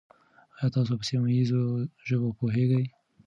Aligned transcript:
آیا 0.57 0.67
تاسو 0.75 0.93
په 0.99 1.05
سیمه 1.09 1.29
ییزو 1.35 1.61
ژبو 2.07 2.29
پوهېږئ؟ 2.39 2.83